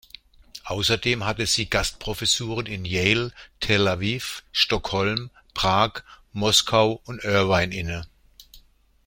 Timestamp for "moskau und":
6.33-7.23